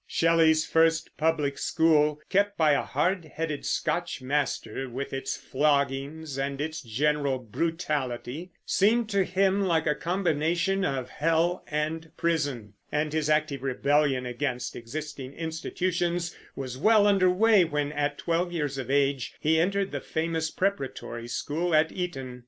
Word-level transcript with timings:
Shelley's 0.07 0.65
first 0.65 1.15
public 1.15 1.59
school, 1.59 2.19
kept 2.27 2.57
by 2.57 2.71
a 2.71 2.81
hard 2.81 3.23
headed 3.25 3.67
Scotch 3.67 4.19
master, 4.19 4.89
with 4.89 5.13
its 5.13 5.37
floggings 5.37 6.39
and 6.39 6.59
its 6.59 6.81
general 6.81 7.37
brutality, 7.37 8.51
seemed 8.65 9.09
to 9.11 9.23
him 9.23 9.61
like 9.61 9.85
a 9.85 9.93
combination 9.93 10.83
of 10.83 11.09
hell 11.11 11.63
and 11.67 12.09
prison; 12.17 12.73
and 12.91 13.13
his 13.13 13.29
active 13.29 13.61
rebellion 13.61 14.25
against 14.25 14.75
existing 14.75 15.33
institutions 15.33 16.35
was 16.55 16.79
well 16.79 17.05
under 17.05 17.29
way 17.29 17.63
when, 17.63 17.91
at 17.91 18.17
twelve 18.17 18.51
years 18.51 18.79
of 18.79 18.89
age, 18.89 19.35
he 19.39 19.59
entered 19.59 19.91
the 19.91 20.01
famous 20.01 20.49
preparatory 20.49 21.27
school 21.27 21.75
at 21.75 21.91
Eton. 21.91 22.39